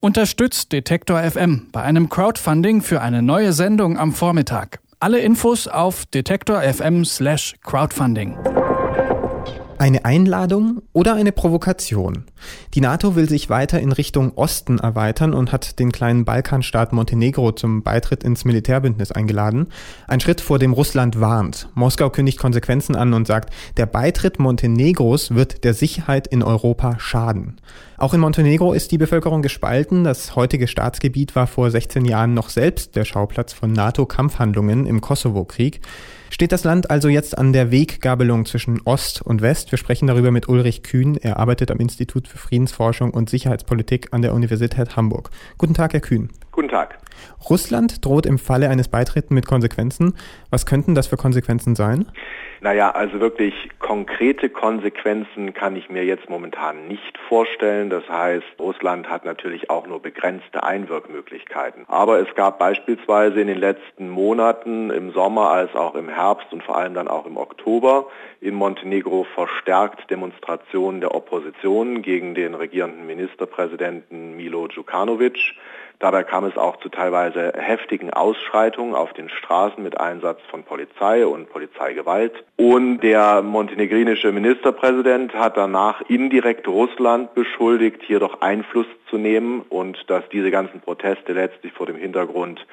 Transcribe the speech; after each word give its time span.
Unterstützt 0.00 0.70
Detektor 0.70 1.20
FM 1.20 1.70
bei 1.72 1.82
einem 1.82 2.08
Crowdfunding 2.08 2.82
für 2.82 3.00
eine 3.00 3.20
neue 3.20 3.52
Sendung 3.52 3.98
am 3.98 4.12
Vormittag. 4.12 4.78
Alle 5.00 5.18
Infos 5.18 5.66
auf 5.66 6.06
detektor 6.06 6.62
FM/crowdfunding. 6.62 8.38
Eine 9.76 10.04
Einladung 10.04 10.82
oder 10.92 11.14
eine 11.14 11.32
Provokation? 11.32 12.26
Die 12.74 12.80
NATO 12.80 13.16
will 13.16 13.28
sich 13.28 13.50
weiter 13.50 13.80
in 13.80 13.90
Richtung 13.90 14.34
Osten 14.36 14.78
erweitern 14.78 15.34
und 15.34 15.50
hat 15.50 15.80
den 15.80 15.90
kleinen 15.90 16.24
Balkanstaat 16.24 16.92
Montenegro 16.92 17.50
zum 17.50 17.82
Beitritt 17.82 18.22
ins 18.22 18.44
Militärbündnis 18.44 19.10
eingeladen. 19.10 19.66
Ein 20.06 20.20
Schritt, 20.20 20.40
vor 20.40 20.60
dem 20.60 20.74
Russland 20.74 21.20
warnt. 21.20 21.70
Moskau 21.74 22.08
kündigt 22.08 22.38
Konsequenzen 22.38 22.94
an 22.94 23.14
und 23.14 23.26
sagt, 23.26 23.52
der 23.76 23.86
Beitritt 23.86 24.38
Montenegros 24.38 25.34
wird 25.34 25.64
der 25.64 25.74
Sicherheit 25.74 26.28
in 26.28 26.44
Europa 26.44 27.00
schaden. 27.00 27.60
Auch 28.00 28.14
in 28.14 28.20
Montenegro 28.20 28.74
ist 28.74 28.92
die 28.92 28.98
Bevölkerung 28.98 29.42
gespalten. 29.42 30.04
Das 30.04 30.36
heutige 30.36 30.68
Staatsgebiet 30.68 31.34
war 31.34 31.48
vor 31.48 31.68
16 31.68 32.04
Jahren 32.04 32.32
noch 32.32 32.48
selbst 32.48 32.94
der 32.94 33.04
Schauplatz 33.04 33.52
von 33.52 33.72
NATO-Kampfhandlungen 33.72 34.86
im 34.86 35.00
Kosovo-Krieg. 35.00 35.80
Steht 36.30 36.52
das 36.52 36.62
Land 36.62 36.90
also 36.90 37.08
jetzt 37.08 37.36
an 37.36 37.52
der 37.52 37.72
Weggabelung 37.72 38.46
zwischen 38.46 38.80
Ost 38.84 39.20
und 39.22 39.42
West? 39.42 39.72
Wir 39.72 39.78
sprechen 39.78 40.06
darüber 40.06 40.30
mit 40.30 40.48
Ulrich 40.48 40.84
Kühn. 40.84 41.16
Er 41.16 41.38
arbeitet 41.40 41.72
am 41.72 41.78
Institut 41.78 42.28
für 42.28 42.38
Friedensforschung 42.38 43.10
und 43.10 43.30
Sicherheitspolitik 43.30 44.12
an 44.12 44.22
der 44.22 44.32
Universität 44.32 44.94
Hamburg. 44.94 45.30
Guten 45.58 45.74
Tag, 45.74 45.92
Herr 45.92 46.00
Kühn. 46.00 46.28
Guten 46.58 46.70
Tag. 46.70 46.98
Russland 47.48 48.04
droht 48.04 48.26
im 48.26 48.36
Falle 48.36 48.68
eines 48.68 48.88
Beitritts 48.88 49.30
mit 49.30 49.46
Konsequenzen. 49.46 50.16
Was 50.50 50.66
könnten 50.66 50.96
das 50.96 51.06
für 51.06 51.16
Konsequenzen 51.16 51.76
sein? 51.76 52.10
Naja, 52.60 52.90
also 52.90 53.20
wirklich 53.20 53.54
konkrete 53.78 54.48
Konsequenzen 54.48 55.54
kann 55.54 55.76
ich 55.76 55.88
mir 55.88 56.04
jetzt 56.04 56.28
momentan 56.28 56.88
nicht 56.88 57.16
vorstellen. 57.28 57.90
Das 57.90 58.08
heißt, 58.08 58.44
Russland 58.58 59.08
hat 59.08 59.24
natürlich 59.24 59.70
auch 59.70 59.86
nur 59.86 60.02
begrenzte 60.02 60.64
Einwirkmöglichkeiten. 60.64 61.84
Aber 61.86 62.18
es 62.18 62.34
gab 62.34 62.58
beispielsweise 62.58 63.40
in 63.40 63.46
den 63.46 63.58
letzten 63.58 64.08
Monaten, 64.08 64.90
im 64.90 65.12
Sommer 65.12 65.52
als 65.52 65.72
auch 65.76 65.94
im 65.94 66.08
Herbst 66.08 66.52
und 66.52 66.64
vor 66.64 66.76
allem 66.76 66.94
dann 66.94 67.06
auch 67.06 67.26
im 67.26 67.36
Oktober, 67.36 68.08
in 68.40 68.54
Montenegro 68.54 69.24
verstärkt 69.32 70.10
Demonstrationen 70.10 71.00
der 71.00 71.14
Opposition 71.14 72.02
gegen 72.02 72.34
den 72.34 72.54
regierenden 72.54 73.06
Ministerpräsidenten 73.06 74.36
Milo 74.36 74.66
Djukanovic. 74.66 75.54
Dabei 76.00 76.22
kam 76.22 76.44
es 76.44 76.56
auch 76.56 76.76
zu 76.76 76.90
teilweise 76.90 77.52
heftigen 77.56 78.12
Ausschreitungen 78.12 78.94
auf 78.94 79.12
den 79.14 79.28
Straßen 79.28 79.82
mit 79.82 79.98
Einsatz 79.98 80.40
von 80.48 80.62
Polizei 80.62 81.26
und 81.26 81.50
Polizeigewalt. 81.50 82.44
Und 82.56 83.00
der 83.00 83.42
montenegrinische 83.42 84.30
Ministerpräsident 84.30 85.34
hat 85.34 85.56
danach 85.56 86.00
indirekt 86.02 86.68
Russland 86.68 87.34
beschuldigt, 87.34 88.02
hier 88.04 88.20
doch 88.20 88.40
Einfluss 88.40 88.86
zu 89.10 89.18
nehmen 89.18 89.62
und 89.68 90.08
dass 90.08 90.22
diese 90.28 90.52
ganzen 90.52 90.80
Proteste 90.80 91.32
letztlich 91.32 91.72
vor 91.72 91.86
dem 91.86 91.96
Hintergrund 91.96 92.64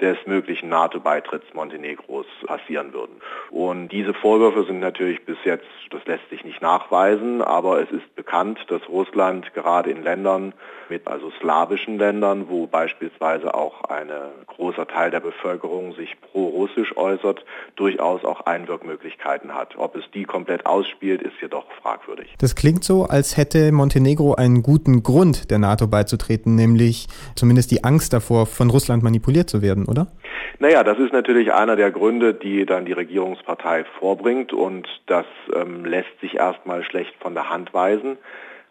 des 0.00 0.18
möglichen 0.26 0.68
NATO-Beitritts 0.68 1.54
Montenegros 1.54 2.26
passieren 2.44 2.92
würden. 2.92 3.20
Und 3.50 3.88
diese 3.88 4.12
Vorwürfe 4.12 4.64
sind 4.64 4.80
natürlich 4.80 5.24
bis 5.24 5.38
jetzt, 5.44 5.66
das 5.90 6.04
lässt 6.06 6.28
sich 6.28 6.44
nicht 6.44 6.60
nachweisen, 6.60 7.40
aber 7.40 7.80
es 7.80 7.90
ist 7.92 8.11
bekannt, 8.22 8.58
dass 8.68 8.88
Russland 8.88 9.52
gerade 9.52 9.90
in 9.90 10.04
Ländern 10.04 10.54
mit 10.88 11.08
also 11.08 11.32
slawischen 11.40 11.98
Ländern, 11.98 12.48
wo 12.48 12.66
beispielsweise 12.68 13.52
auch 13.54 13.82
ein 13.84 14.08
großer 14.46 14.86
Teil 14.86 15.10
der 15.10 15.20
Bevölkerung 15.20 15.94
sich 15.94 16.14
pro-russisch 16.20 16.96
äußert, 16.96 17.44
durchaus 17.74 18.24
auch 18.24 18.42
Einwirkmöglichkeiten 18.42 19.54
hat. 19.54 19.76
Ob 19.76 19.96
es 19.96 20.04
die 20.14 20.24
komplett 20.24 20.66
ausspielt, 20.66 21.22
ist 21.22 21.34
jedoch 21.40 21.64
fragwürdig. 21.82 22.34
Das 22.38 22.54
klingt 22.54 22.84
so, 22.84 23.04
als 23.04 23.36
hätte 23.36 23.72
Montenegro 23.72 24.34
einen 24.34 24.62
guten 24.62 25.02
Grund, 25.02 25.50
der 25.50 25.58
NATO 25.58 25.88
beizutreten, 25.88 26.54
nämlich 26.54 27.08
zumindest 27.34 27.72
die 27.72 27.82
Angst 27.82 28.12
davor, 28.12 28.46
von 28.46 28.70
Russland 28.70 29.02
manipuliert 29.02 29.50
zu 29.50 29.62
werden, 29.62 29.86
oder? 29.86 30.08
Naja, 30.58 30.84
das 30.84 30.98
ist 30.98 31.12
natürlich 31.12 31.52
einer 31.52 31.76
der 31.76 31.90
Gründe, 31.90 32.34
die 32.34 32.64
dann 32.66 32.84
die 32.84 32.92
Regierungspartei 32.92 33.84
vorbringt 33.98 34.52
und 34.52 34.88
das 35.06 35.26
ähm, 35.54 35.84
lässt 35.84 36.20
sich 36.20 36.36
erstmal 36.36 36.84
schlecht 36.84 37.14
von 37.20 37.34
der 37.34 37.50
Hand 37.50 37.74
weisen. 37.74 38.18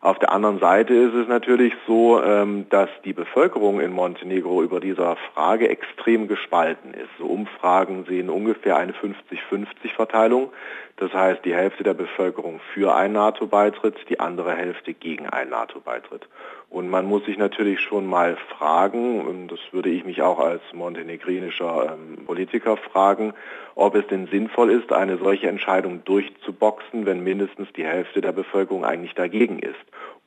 Auf 0.04 0.18
der 0.18 0.32
anderen 0.32 0.60
Seite 0.60 0.96
ist 0.96 1.14
es 1.14 1.28
natürlich 1.28 1.74
so, 1.86 2.24
ähm, 2.24 2.66
dass 2.72 2.90
die 3.06 3.14
Bevölkerung 3.14 3.80
in 3.80 3.92
Montenegro 3.92 4.64
über 4.64 4.80
dieser 4.80 5.16
Frage 5.34 5.70
extrem 5.70 6.28
gespalten 6.28 6.96
ist. 6.96 7.10
So 7.20 7.28
Umfragen 7.28 8.06
sehen 8.06 8.32
ungefähr 8.32 8.78
eine 8.78 8.94
50-50-Verteilung. 8.94 10.50
Das 10.98 11.14
heißt, 11.14 11.44
die 11.46 11.56
Hälfte 11.56 11.84
der 11.84 11.94
Bevölkerung 11.94 12.60
für 12.74 12.96
einen 12.96 13.14
NATO-Beitritt, 13.14 13.96
die 14.10 14.20
andere 14.20 14.56
Hälfte 14.56 14.94
gegen 14.94 15.28
einen 15.28 15.50
NATO-Beitritt. 15.50 16.28
Und 16.70 16.90
man 16.90 17.06
muss 17.06 17.26
sich 17.26 17.38
natürlich 17.38 17.80
schon 17.82 18.06
mal 18.06 18.38
fragen, 18.58 19.26
und 19.26 19.50
das 19.50 19.60
würde 19.72 19.90
ich 19.90 20.06
mich 20.06 20.22
auch 20.22 20.40
als 20.40 20.62
montenegrinischer 20.74 21.98
ähm, 21.98 22.26
Politiker 22.26 22.78
fragen, 22.78 23.34
ob 23.76 23.96
es 23.96 24.08
denn 24.08 24.28
sinnvoll 24.28 24.72
ist, 24.72 24.94
eine 24.94 25.18
solche 25.18 25.48
Entscheidung 25.48 26.04
durchzuboxen, 26.06 27.06
wenn 27.06 27.24
mindestens 27.24 27.68
die 27.74 27.86
Hälfte 27.86 28.22
der 28.22 28.32
Bevölkerung 28.32 28.86
eigentlich 28.86 29.16
dagegen 29.16 29.60
ist. 29.60 29.76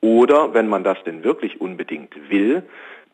Oder 0.01 0.53
wenn 0.53 0.69
man 0.69 0.85
das 0.85 1.03
denn 1.05 1.25
wirklich 1.25 1.61
unbedingt 1.61 2.15
will, 2.29 2.63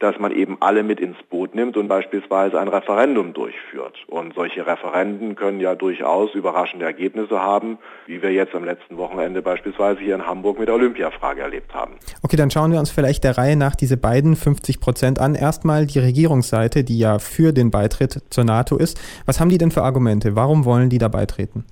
dass 0.00 0.19
man 0.19 0.33
eben 0.33 0.56
alle 0.61 0.83
mit 0.83 0.99
ins 0.99 1.16
Boot 1.28 1.55
nimmt 1.55 1.77
und 1.77 1.87
beispielsweise 1.87 2.59
ein 2.59 2.69
Referendum 2.69 3.34
durchführt. 3.34 3.97
Und 4.09 4.34
solche 4.34 4.66
Referenden 4.66 5.37
können 5.37 5.61
ja 5.61 5.75
durchaus 5.75 6.34
überraschende 6.34 6.87
Ergebnisse 6.87 7.38
haben, 7.38 7.78
wie 8.06 8.22
wir 8.22 8.33
jetzt 8.33 8.55
am 8.55 8.65
letzten 8.65 8.97
Wochenende 8.97 9.43
beispielsweise 9.43 10.00
hier 10.00 10.15
in 10.15 10.27
Hamburg 10.27 10.59
mit 10.59 10.69
der 10.69 10.75
Olympiafrage 10.75 11.43
erlebt 11.43 11.75
haben. 11.75 11.94
Okay, 12.22 12.37
dann 12.37 12.50
schauen 12.50 12.72
wir 12.72 12.78
uns 12.78 12.91
vielleicht 12.91 13.25
der 13.25 13.37
Reihe 13.37 13.56
nach 13.56 13.77
diese 13.77 13.99
beiden 13.99 14.37
50 14.37 14.81
Prozent 14.81 15.19
an. 15.19 15.34
Erstmal 15.34 15.87
die 15.87 15.99
Regierungsseite, 15.99 16.82
die 16.82 16.99
ja 16.99 17.19
für 17.19 17.53
den 17.53 17.71
Beitritt 17.71 18.22
zur 18.31 18.44
NATO 18.44 18.78
ist. 18.78 18.99
Was 19.27 19.38
haben 19.38 19.50
die 19.50 19.59
denn 19.59 19.71
für 19.71 19.82
Argumente? 19.82 20.34
Warum 20.34 20.65
wollen 20.65 20.88
die 20.88 20.99
da 20.99 21.09
beitreten? 21.09 21.67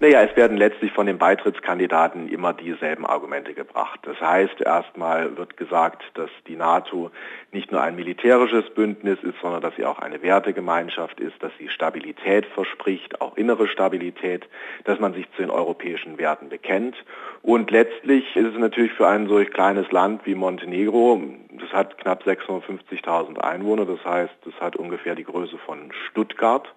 Naja, 0.00 0.22
es 0.22 0.34
werden 0.36 0.56
letztlich 0.56 0.92
von 0.92 1.06
den 1.06 1.18
Beitrittskandidaten 1.18 2.28
immer 2.28 2.52
dieselben 2.52 3.04
Argumente 3.04 3.54
gebracht. 3.54 4.00
Das 4.02 4.20
heißt, 4.20 4.60
erstmal 4.60 5.36
wird 5.36 5.56
gesagt, 5.56 6.02
dass 6.14 6.30
die 6.46 6.56
NATO 6.56 7.10
nicht 7.52 7.70
nur 7.70 7.82
ein 7.82 7.96
militärisches 7.96 8.70
Bündnis 8.70 9.18
ist, 9.22 9.38
sondern 9.42 9.60
dass 9.60 9.76
sie 9.76 9.84
auch 9.84 9.98
eine 9.98 10.22
Wertegemeinschaft 10.22 11.20
ist, 11.20 11.42
dass 11.42 11.52
sie 11.58 11.68
Stabilität 11.68 12.46
verspricht, 12.46 13.20
auch 13.20 13.36
innere 13.36 13.68
Stabilität, 13.68 14.48
dass 14.84 14.98
man 15.00 15.12
sich 15.12 15.30
zu 15.32 15.42
den 15.42 15.50
europäischen 15.50 16.18
Werten 16.18 16.48
bekennt. 16.48 16.96
Und 17.42 17.70
letztlich 17.70 18.36
ist 18.36 18.54
es 18.54 18.58
natürlich 18.58 18.92
für 18.92 19.06
ein 19.06 19.28
solch 19.28 19.50
kleines 19.50 19.90
Land 19.92 20.24
wie 20.24 20.34
Montenegro, 20.34 21.20
das 21.60 21.72
hat 21.72 21.98
knapp 21.98 22.22
650.000 22.24 23.38
Einwohner, 23.38 23.84
das 23.84 24.04
heißt, 24.04 24.34
das 24.44 24.54
hat 24.60 24.76
ungefähr 24.76 25.14
die 25.14 25.24
Größe 25.24 25.58
von 25.58 25.92
Stuttgart, 26.08 26.72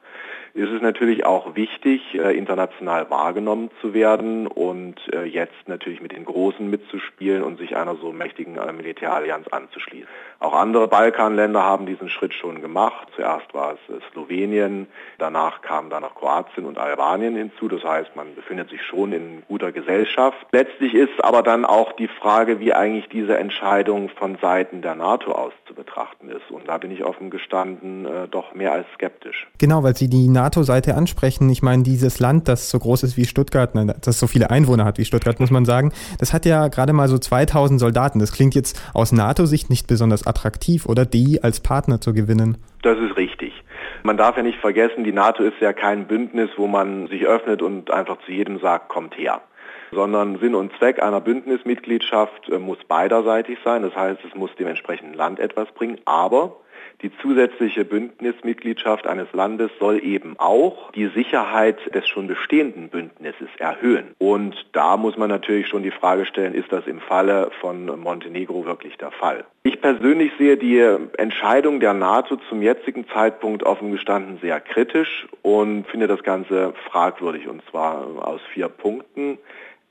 ist 0.55 0.69
es 0.69 0.81
natürlich 0.81 1.25
auch 1.25 1.55
wichtig, 1.55 2.01
äh, 2.13 2.37
international 2.37 3.09
wahrgenommen 3.09 3.71
zu 3.81 3.95
werden 3.95 4.45
und 4.45 4.95
äh, 5.11 5.23
jetzt 5.23 5.67
natürlich 5.67 5.99
mit 5.99 6.11
den 6.11 6.25
Großen 6.25 6.69
mitzuspielen 6.69 7.41
und 7.41 7.57
sich 7.57 7.75
einer 7.75 7.95
so 7.95 8.11
mächtigen 8.11 8.57
äh, 8.57 8.71
Militärallianz 8.71 9.47
anzuschließen. 9.47 10.07
Auch 10.39 10.53
andere 10.53 10.87
Balkanländer 10.87 11.63
haben 11.63 11.87
diesen 11.87 12.07
Schritt 12.07 12.35
schon 12.35 12.61
gemacht. 12.61 13.07
Zuerst 13.15 13.51
war 13.55 13.73
es 13.73 14.11
Slowenien, 14.11 14.87
danach 15.17 15.61
kamen 15.61 15.89
dann 15.89 16.03
noch 16.03 16.13
Kroatien 16.13 16.65
und 16.65 16.77
Albanien 16.77 17.35
hinzu. 17.35 17.67
Das 17.67 17.83
heißt, 17.83 18.15
man 18.15 18.35
befindet 18.35 18.69
sich 18.69 18.83
schon 18.83 19.11
in 19.11 19.41
guter 19.47 19.71
Gesellschaft. 19.71 20.37
Letztlich 20.51 20.93
ist 20.93 21.23
aber 21.23 21.41
dann 21.41 21.65
auch 21.65 21.93
die 21.93 22.07
Frage, 22.07 22.59
wie 22.59 22.73
eigentlich 22.73 23.09
diese 23.09 23.37
Entscheidung 23.37 24.09
von 24.09 24.37
Seiten 24.39 24.83
der 24.83 24.95
NATO 24.95 25.31
aus 25.31 25.53
betrachten 25.93 26.29
ist. 26.29 26.49
Und 26.49 26.67
da 26.67 26.77
bin 26.77 26.91
ich 26.91 27.03
offen 27.03 27.29
gestanden 27.29 28.05
äh, 28.05 28.27
doch 28.27 28.53
mehr 28.53 28.73
als 28.73 28.85
skeptisch. 28.95 29.47
Genau, 29.59 29.83
weil 29.83 29.95
Sie 29.95 30.09
die 30.09 30.27
NATO-Seite 30.27 30.95
ansprechen. 30.95 31.49
Ich 31.49 31.61
meine, 31.61 31.83
dieses 31.83 32.19
Land, 32.19 32.47
das 32.47 32.69
so 32.69 32.79
groß 32.79 33.03
ist 33.03 33.17
wie 33.17 33.25
Stuttgart, 33.25 33.71
das 34.01 34.19
so 34.19 34.27
viele 34.27 34.49
Einwohner 34.49 34.85
hat 34.85 34.97
wie 34.97 35.05
Stuttgart, 35.05 35.39
muss 35.39 35.51
man 35.51 35.65
sagen, 35.65 35.91
das 36.19 36.33
hat 36.33 36.45
ja 36.45 36.67
gerade 36.67 36.93
mal 36.93 37.07
so 37.07 37.17
2000 37.17 37.79
Soldaten. 37.79 38.19
Das 38.19 38.31
klingt 38.31 38.55
jetzt 38.55 38.81
aus 38.93 39.11
NATO-Sicht 39.11 39.69
nicht 39.69 39.87
besonders 39.87 40.25
attraktiv, 40.25 40.85
oder 40.85 41.05
die 41.05 41.43
als 41.43 41.59
Partner 41.59 42.01
zu 42.01 42.13
gewinnen. 42.13 42.57
Das 42.81 42.97
ist 42.97 43.15
richtig. 43.17 43.53
Man 44.03 44.17
darf 44.17 44.35
ja 44.35 44.43
nicht 44.43 44.59
vergessen, 44.59 45.03
die 45.03 45.13
NATO 45.13 45.43
ist 45.43 45.61
ja 45.61 45.73
kein 45.73 46.07
Bündnis, 46.07 46.49
wo 46.57 46.67
man 46.67 47.07
sich 47.07 47.25
öffnet 47.25 47.61
und 47.61 47.91
einfach 47.91 48.17
zu 48.25 48.31
jedem 48.31 48.59
sagt, 48.59 48.89
kommt 48.89 49.17
her 49.17 49.41
sondern 49.93 50.39
Sinn 50.39 50.55
und 50.55 50.71
Zweck 50.77 51.01
einer 51.01 51.21
Bündnismitgliedschaft 51.21 52.49
äh, 52.49 52.59
muss 52.59 52.83
beiderseitig 52.87 53.57
sein. 53.63 53.81
Das 53.83 53.95
heißt, 53.95 54.19
es 54.27 54.35
muss 54.35 54.53
dem 54.55 54.67
entsprechenden 54.67 55.13
Land 55.13 55.39
etwas 55.39 55.71
bringen, 55.71 55.99
aber 56.05 56.57
die 57.01 57.11
zusätzliche 57.21 57.83
Bündnismitgliedschaft 57.83 59.07
eines 59.07 59.27
Landes 59.33 59.71
soll 59.77 60.01
eben 60.01 60.35
auch 60.37 60.91
die 60.91 61.07
Sicherheit 61.07 61.93
des 61.93 62.07
schon 62.07 62.27
bestehenden 62.27 62.87
Bündnisses 62.87 63.49
erhöhen. 63.57 64.15
Und 64.19 64.55
da 64.71 64.95
muss 64.95 65.17
man 65.17 65.29
natürlich 65.29 65.67
schon 65.67 65.83
die 65.83 65.91
Frage 65.91 66.25
stellen, 66.25 66.53
ist 66.53 66.71
das 66.71 66.87
im 66.87 67.01
Falle 67.01 67.51
von 67.59 67.99
Montenegro 67.99 68.65
wirklich 68.65 68.97
der 68.97 69.11
Fall? 69.11 69.43
Ich 69.63 69.81
persönlich 69.81 70.31
sehe 70.37 70.55
die 70.55 70.79
Entscheidung 71.17 71.81
der 71.81 71.93
NATO 71.93 72.37
zum 72.49 72.61
jetzigen 72.61 73.05
Zeitpunkt 73.09 73.63
offen 73.63 73.91
gestanden 73.91 74.37
sehr 74.41 74.61
kritisch 74.61 75.27
und 75.41 75.85
finde 75.87 76.07
das 76.07 76.23
Ganze 76.23 76.73
fragwürdig 76.89 77.47
und 77.47 77.61
zwar 77.69 78.07
aus 78.25 78.41
vier 78.53 78.69
Punkten. 78.69 79.39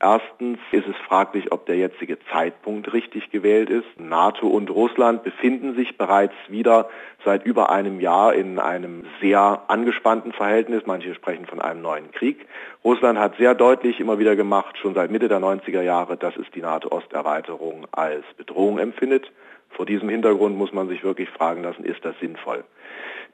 Erstens 0.03 0.59
ist 0.73 0.85
es 0.85 0.97
fraglich, 1.07 1.53
ob 1.53 1.65
der 1.65 1.77
jetzige 1.77 2.17
Zeitpunkt 2.29 2.91
richtig 2.91 3.31
gewählt 3.31 3.69
ist. 3.69 3.87
NATO 3.97 4.47
und 4.47 4.69
Russland 4.69 5.23
befinden 5.23 5.75
sich 5.75 5.97
bereits 5.97 6.33
wieder 6.49 6.89
seit 7.23 7.45
über 7.45 7.69
einem 7.69 8.01
Jahr 8.01 8.33
in 8.33 8.59
einem 8.59 9.05
sehr 9.21 9.61
angespannten 9.69 10.33
Verhältnis. 10.33 10.83
Manche 10.85 11.15
sprechen 11.15 11.45
von 11.45 11.61
einem 11.61 11.81
neuen 11.81 12.11
Krieg. 12.11 12.45
Russland 12.83 13.17
hat 13.17 13.37
sehr 13.37 13.55
deutlich 13.55 14.01
immer 14.01 14.19
wieder 14.19 14.35
gemacht, 14.35 14.77
schon 14.77 14.93
seit 14.93 15.09
Mitte 15.09 15.29
der 15.29 15.39
90er 15.39 15.81
Jahre, 15.81 16.17
dass 16.17 16.35
es 16.35 16.51
die 16.51 16.61
NATO-Osterweiterung 16.61 17.87
als 17.93 18.25
Bedrohung 18.35 18.79
empfindet. 18.79 19.31
Vor 19.75 19.85
diesem 19.85 20.09
Hintergrund 20.09 20.57
muss 20.57 20.73
man 20.73 20.87
sich 20.87 21.03
wirklich 21.03 21.29
fragen 21.29 21.63
lassen, 21.63 21.83
ist 21.83 22.03
das 22.05 22.17
sinnvoll? 22.19 22.63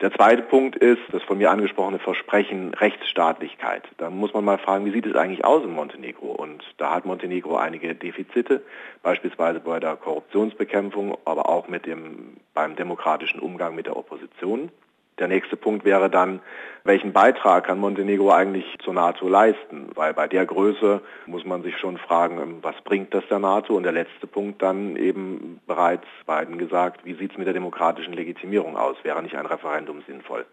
Der 0.02 0.14
zweite 0.14 0.44
Punkt 0.44 0.78
ist 0.78 1.02
das 1.12 1.22
von 1.24 1.38
mir 1.38 1.52
angesprochene 1.52 2.00
Versprechen 2.00 2.74
Rechtsstaatlichkeit. 2.74 3.84
Da 3.98 4.10
muss 4.10 4.34
man 4.34 4.46
mal 4.46 4.58
fragen, 4.58 4.86
wie 4.86 4.92
sieht 4.92 5.06
es 5.06 5.16
eigentlich 5.16 5.44
aus 5.44 5.64
in 5.66 5.74
Montenegro? 5.74 6.28
Und 6.32 6.64
da 6.78 6.96
hat 6.96 7.06
Montenegro 7.06 7.58
einige 7.58 7.94
Defizite, 7.96 8.62
beispielsweise 9.04 9.60
bei 9.60 9.82
der 9.82 9.98
Korruptionsbekämpfung, 9.98 11.18
aber 11.26 11.50
auch 11.50 11.68
mit 11.68 11.86
dem, 11.86 12.38
beim 12.54 12.78
demokratischen 12.78 13.42
Umgang 13.42 13.76
mit 13.76 13.88
der 13.88 13.98
Opposition. 13.98 14.72
Der 15.20 15.28
nächste 15.28 15.58
Punkt 15.58 15.86
wäre 15.86 16.10
dann, 16.10 16.40
welchen 16.86 17.12
Beitrag 17.12 17.66
kann 17.66 17.80
Montenegro 17.80 18.32
eigentlich 18.32 18.66
zur 18.84 18.94
NATO 18.94 19.28
leisten? 19.28 19.90
Weil 19.96 20.14
bei 20.14 20.28
der 20.28 20.46
Größe 20.46 21.02
muss 21.28 21.46
man 21.46 21.62
sich 21.62 21.78
schon 21.78 21.98
fragen, 21.98 22.40
ähm, 22.40 22.58
was 22.62 22.76
bringt 22.84 23.14
das 23.14 23.24
der 23.30 23.40
NATO? 23.40 23.76
Und 23.76 23.84
der 23.84 23.92
letzte 23.92 24.28
Punkt 24.28 24.62
dann 24.62 24.96
eben 24.96 25.60
bereits 25.68 26.06
beiden 26.26 26.58
gesagt, 26.58 27.06
wie 27.06 27.14
sieht 27.16 27.32
es 27.32 27.38
mit 27.38 27.48
der 27.48 27.54
demokratischen 27.54 28.14
Legitimierung 28.14 28.78
aus? 28.78 28.96
Wäre 29.04 29.22
nicht 29.22 29.36
ein 29.36 29.46
Referendum 29.46 30.02
sinnvoll? 30.08 30.46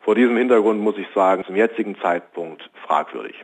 Vor 0.00 0.14
diesem 0.14 0.36
Hintergrund 0.36 0.80
muss 0.80 0.96
ich 0.96 1.06
sagen, 1.14 1.44
zum 1.44 1.56
jetzigen 1.56 1.96
Zeitpunkt 2.00 2.70
fragwürdig. 2.86 3.34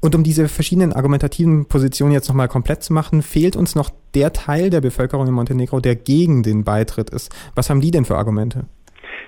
Und 0.00 0.14
um 0.14 0.22
diese 0.22 0.48
verschiedenen 0.48 0.92
argumentativen 0.92 1.66
Positionen 1.66 2.12
jetzt 2.12 2.28
nochmal 2.28 2.48
komplett 2.48 2.82
zu 2.82 2.92
machen, 2.92 3.22
fehlt 3.22 3.56
uns 3.56 3.74
noch 3.74 3.90
der 4.14 4.32
Teil 4.32 4.70
der 4.70 4.80
Bevölkerung 4.80 5.26
in 5.26 5.34
Montenegro, 5.34 5.80
der 5.80 5.96
gegen 5.96 6.42
den 6.42 6.64
Beitritt 6.64 7.10
ist. 7.10 7.34
Was 7.54 7.70
haben 7.70 7.80
die 7.80 7.90
denn 7.90 8.04
für 8.04 8.16
Argumente? 8.16 8.66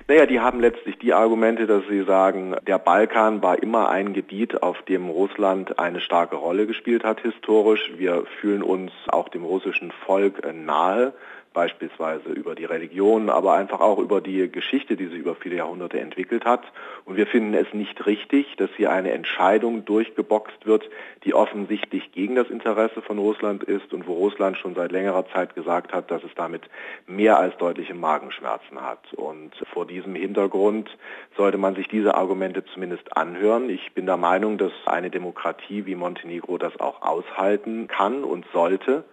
Naja, 0.07 0.25
die 0.25 0.39
haben 0.39 0.59
letztlich 0.59 0.97
die 0.99 1.13
Argumente, 1.13 1.67
dass 1.67 1.83
sie 1.87 2.03
sagen, 2.03 2.55
der 2.67 2.79
Balkan 2.79 3.41
war 3.41 3.61
immer 3.61 3.89
ein 3.89 4.13
Gebiet, 4.13 4.61
auf 4.61 4.81
dem 4.83 5.09
Russland 5.09 5.79
eine 5.79 6.01
starke 6.01 6.35
Rolle 6.35 6.67
gespielt 6.67 7.03
hat 7.03 7.21
historisch. 7.21 7.91
Wir 7.97 8.25
fühlen 8.39 8.63
uns 8.63 8.91
auch 9.07 9.29
dem 9.29 9.43
russischen 9.43 9.91
Volk 10.05 10.41
nahe 10.53 11.13
beispielsweise 11.53 12.29
über 12.29 12.55
die 12.55 12.65
Religion, 12.65 13.29
aber 13.29 13.53
einfach 13.53 13.81
auch 13.81 13.99
über 13.99 14.21
die 14.21 14.49
Geschichte, 14.49 14.95
die 14.95 15.07
sich 15.07 15.19
über 15.19 15.35
viele 15.35 15.57
Jahrhunderte 15.57 15.99
entwickelt 15.99 16.45
hat. 16.45 16.63
Und 17.03 17.17
wir 17.17 17.27
finden 17.27 17.53
es 17.53 17.73
nicht 17.73 18.05
richtig, 18.05 18.55
dass 18.55 18.69
hier 18.77 18.91
eine 18.91 19.11
Entscheidung 19.11 19.83
durchgeboxt 19.83 20.65
wird, 20.65 20.89
die 21.25 21.33
offensichtlich 21.33 22.11
gegen 22.13 22.35
das 22.35 22.49
Interesse 22.49 23.01
von 23.01 23.17
Russland 23.17 23.63
ist 23.63 23.93
und 23.93 24.07
wo 24.07 24.13
Russland 24.13 24.57
schon 24.57 24.75
seit 24.75 24.91
längerer 24.91 25.27
Zeit 25.33 25.55
gesagt 25.55 25.93
hat, 25.93 26.09
dass 26.09 26.23
es 26.23 26.31
damit 26.35 26.63
mehr 27.05 27.37
als 27.37 27.57
deutliche 27.57 27.95
Magenschmerzen 27.95 28.81
hat. 28.81 29.13
Und 29.13 29.51
vor 29.73 29.85
diesem 29.85 30.15
Hintergrund 30.15 30.89
sollte 31.35 31.57
man 31.57 31.75
sich 31.75 31.89
diese 31.89 32.15
Argumente 32.15 32.63
zumindest 32.65 33.17
anhören. 33.17 33.69
Ich 33.69 33.93
bin 33.93 34.05
der 34.05 34.17
Meinung, 34.17 34.57
dass 34.57 34.71
eine 34.85 35.09
Demokratie 35.09 35.85
wie 35.85 35.95
Montenegro 35.95 36.57
das 36.57 36.79
auch 36.79 37.01
aushalten 37.01 37.87
kann 37.87 38.23
und 38.23 38.45
sollte. 38.53 39.03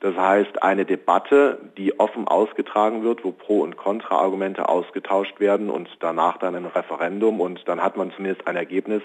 Das 0.00 0.16
heißt, 0.16 0.62
eine 0.62 0.86
Debatte, 0.86 1.58
die 1.76 2.00
offen 2.00 2.26
ausgetragen 2.26 3.04
wird, 3.04 3.22
wo 3.22 3.32
Pro- 3.32 3.60
und 3.60 3.76
Kontra-Argumente 3.76 4.66
ausgetauscht 4.66 5.40
werden 5.40 5.68
und 5.68 5.88
danach 6.00 6.38
dann 6.38 6.54
ein 6.54 6.64
Referendum 6.64 7.38
und 7.40 7.60
dann 7.66 7.82
hat 7.82 7.98
man 7.98 8.10
zumindest 8.16 8.46
ein 8.46 8.56
Ergebnis, 8.56 9.02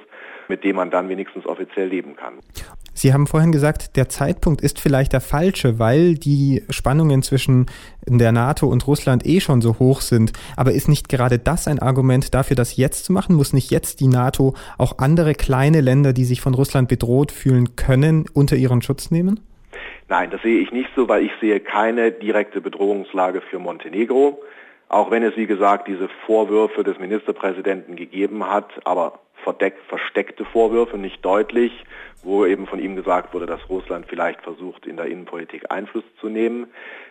mit 0.48 0.64
dem 0.64 0.78
man 0.78 0.92
dann 0.92 1.10
wenigstens 1.10 1.46
offiziell 1.46 1.90
leben 1.90 2.16
kann. 2.16 2.36
Sie 2.94 3.14
haben 3.14 3.28
vorhin 3.28 3.52
gesagt, 3.52 3.98
der 3.98 4.08
Zeitpunkt 4.08 4.62
ist 4.62 4.80
vielleicht 4.80 5.12
der 5.12 5.20
falsche, 5.20 5.80
weil 5.80 6.16
die 6.16 6.64
Spannungen 6.70 7.24
zwischen 7.24 7.66
der 8.08 8.32
NATO 8.32 8.68
und 8.68 8.88
Russland 8.88 9.26
eh 9.26 9.42
schon 9.42 9.60
so 9.60 9.80
hoch 9.80 10.00
sind. 10.00 10.32
Aber 10.56 10.72
ist 10.72 10.88
nicht 10.88 11.10
gerade 11.10 11.38
das 11.38 11.68
ein 11.68 11.80
Argument 11.80 12.34
dafür, 12.34 12.56
das 12.56 12.78
jetzt 12.78 13.04
zu 13.04 13.12
machen? 13.12 13.36
Muss 13.36 13.52
nicht 13.52 13.70
jetzt 13.70 14.00
die 14.00 14.08
NATO 14.08 14.54
auch 14.78 15.00
andere 15.00 15.34
kleine 15.34 15.82
Länder, 15.82 16.14
die 16.14 16.24
sich 16.24 16.40
von 16.40 16.54
Russland 16.54 16.88
bedroht 16.88 17.34
fühlen 17.34 17.76
können, 17.76 18.28
unter 18.32 18.56
ihren 18.56 18.82
Schutz 18.82 19.12
nehmen? 19.12 19.42
Nein, 20.08 20.30
das 20.30 20.42
sehe 20.42 20.60
ich 20.60 20.72
nicht 20.72 20.90
so, 20.96 21.10
weil 21.10 21.24
ich 21.24 21.32
sehe 21.42 21.60
keine 21.60 22.12
direkte 22.12 22.62
Bedrohungslage 22.62 23.42
für 23.42 23.58
Montenegro. 23.58 24.42
Auch 24.88 25.10
wenn 25.10 25.24
es, 25.24 25.36
wie 25.36 25.48
gesagt, 25.48 25.88
diese 25.88 26.10
Vorwürfe 26.26 26.84
des 26.84 27.00
Ministerpräsidenten 27.00 27.96
gegeben 27.96 28.48
hat, 28.48 28.70
aber 28.84 29.20
versteckte 29.44 30.46
Vorwürfe, 30.46 30.98
nicht 30.98 31.24
deutlich, 31.24 31.72
wo 32.24 32.46
eben 32.46 32.66
von 32.66 32.80
ihm 32.80 32.96
gesagt 32.96 33.34
wurde, 33.34 33.46
dass 33.46 33.70
Russland 33.70 34.08
vielleicht 34.08 34.42
versucht, 34.42 34.88
in 34.88 34.98
der 34.98 35.06
Innenpolitik 35.06 35.72
Einfluss 35.72 36.04
zu 36.20 36.28
nehmen. 36.28 36.68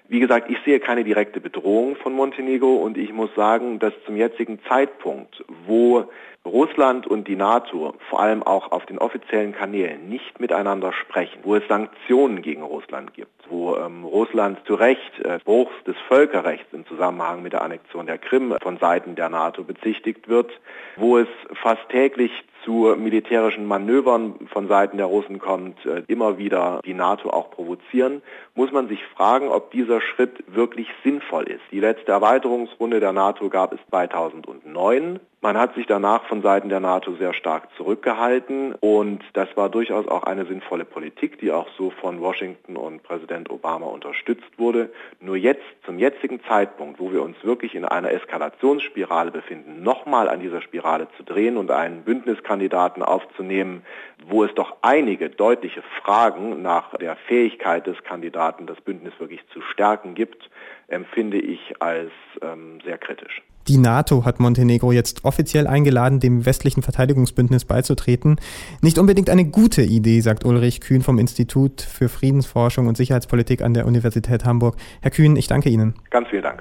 Wie 0.09 0.21
gesagt, 0.21 0.51
ich 0.51 0.59
sehe 0.65 0.81
keine 0.81 1.05
direkte 1.05 1.41
Bedrohung 1.41 1.97
von 1.97 2.13
Montenegro 2.13 2.75
und 2.75 2.99
ich 2.99 3.13
muss 3.13 3.31
sagen, 3.35 3.79
dass 3.79 3.93
zum 4.05 4.17
jetzigen 4.17 4.59
Zeitpunkt, 4.69 5.45
wo 5.67 6.05
Russland 6.45 7.07
und 7.07 7.27
die 7.27 7.37
NATO 7.37 7.95
vor 8.11 8.21
allem 8.21 8.43
auch 8.43 8.71
auf 8.71 8.85
den 8.85 8.99
offiziellen 8.99 9.53
Kanälen 9.53 10.09
nicht 10.09 10.41
miteinander 10.41 10.93
sprechen, 10.93 11.41
wo 11.43 11.55
es 11.55 11.67
Sanktionen 11.69 12.43
gegen 12.43 12.63
Russland 12.63 13.15
gibt, 13.15 13.44
wo 13.49 13.77
ähm, 13.77 14.05
Russland 14.05 14.59
zu 14.67 14.75
Recht 14.75 15.21
äh, 15.25 15.39
Bruchs 15.45 15.75
des 15.87 15.97
Völkerrechts 16.09 16.73
im 16.73 16.87
Zusammenhang 16.87 17.43
mit 17.43 17.53
der 17.53 17.63
Annexion 17.63 18.07
der 18.07 18.19
Krim 18.19 18.55
von 18.63 18.79
Seiten 18.79 19.15
der 19.15 19.29
NATO 19.29 19.65
bezichtigt 19.65 20.29
wird, 20.29 20.51
wo 20.97 21.19
es 21.19 21.29
fast 21.63 21.89
täglich 21.89 22.33
zu 22.65 22.95
militärischen 22.99 23.67
Manövern 23.67 24.35
von 24.53 24.69
Seiten 24.69 24.97
der 24.97 25.07
Russen 25.07 25.39
kommt, 25.39 25.85
äh, 25.87 26.03
immer 26.09 26.39
wieder 26.39 26.81
die 26.85 26.95
NATO 26.95 27.31
auch 27.31 27.51
provozieren, 27.51 28.23
muss 28.55 28.73
man 28.73 28.89
sich 28.89 29.05
fragen, 29.17 29.49
ob 29.49 29.71
dieser 29.71 30.01
Schritt 30.01 30.45
wirklich 30.47 30.89
sinnvoll 31.03 31.45
ist. 31.45 31.63
Die 31.71 31.81
letzte 31.81 32.13
Erweiterungsrunde 32.13 33.01
der 33.01 33.13
NATO 33.13 33.49
gab 33.49 33.73
es 33.73 33.81
2009. 33.91 35.21
Man 35.45 35.59
hat 35.59 35.75
sich 35.75 35.87
danach 35.87 36.25
von 36.25 36.41
Seiten 36.41 36.71
der 36.71 36.81
NATO 36.81 37.17
sehr 37.17 37.35
stark 37.35 37.69
zurückgehalten 37.77 38.75
und 38.81 39.23
das 39.35 39.47
war 39.59 39.69
durchaus 39.69 40.09
auch 40.09 40.23
eine 40.23 40.47
sinnvolle 40.47 40.87
Politik, 40.87 41.39
die 41.39 41.53
auch 41.53 41.69
so 41.77 41.91
von 41.91 42.23
Washington 42.23 42.77
und 42.79 43.03
Präsident 43.03 43.51
Obama 43.51 43.85
unterstützt 43.89 44.49
wurde. 44.57 44.91
Nur 45.21 45.37
jetzt, 45.37 45.61
zum 45.85 45.99
jetzigen 45.99 46.43
Zeitpunkt, 46.49 46.99
wo 46.99 47.13
wir 47.13 47.21
uns 47.21 47.37
wirklich 47.43 47.75
in 47.75 47.85
einer 47.85 48.11
Eskalationsspirale 48.11 49.33
befinden, 49.33 49.83
nochmal 49.83 50.31
an 50.31 50.41
dieser 50.41 50.63
Spirale 50.63 51.09
zu 51.19 51.25
drehen 51.25 51.59
und 51.59 51.71
einen 51.71 52.05
Bündniskandidaten 52.55 53.03
aufzunehmen, 53.03 53.83
wo 54.29 54.45
es 54.45 54.55
doch 54.55 54.77
einige 54.83 55.29
deutliche 55.31 55.83
Fragen 56.03 56.63
nach 56.63 56.97
der 56.97 57.17
Fähigkeit 57.29 57.87
des 57.87 58.03
Kandidaten, 58.05 58.67
das 58.67 58.81
Bündnis 58.81 59.13
wirklich 59.19 59.41
zu 59.53 59.61
stärken 59.73 60.15
gibt, 60.15 60.51
empfinde 60.89 61.39
ich 61.39 61.75
als 61.81 62.11
ähm, 62.43 62.79
sehr 62.85 62.99
kritisch. 62.99 63.43
Die 63.67 63.79
NATO 63.79 64.27
hat 64.27 64.41
Montenegro 64.41 64.93
jetzt 64.93 65.25
offiziell 65.25 65.67
eingeladen, 65.67 66.21
dem 66.21 66.45
westlichen 66.45 66.83
Verteidigungsbündnis 66.83 67.65
beizutreten. 67.65 68.37
Nicht 68.83 68.99
unbedingt 68.99 69.31
eine 69.31 69.47
gute 69.47 69.83
Idee, 69.83 70.21
sagt 70.21 70.45
Ulrich 70.45 70.83
Kühn 70.83 71.01
vom 71.01 71.19
Institut 71.19 71.81
für 71.81 72.11
Friedensforschung 72.11 72.89
und 72.89 72.99
Sicherheitspolitik 72.99 73.63
an 73.63 73.73
der 73.73 73.87
Universität 73.87 74.45
Hamburg. 74.45 74.77
Herr 75.01 75.11
Kühn, 75.11 75.35
ich 75.37 75.47
danke 75.47 75.71
Ihnen. 75.71 75.95
Ganz 76.11 76.29
vielen 76.29 76.43
Dank. 76.43 76.61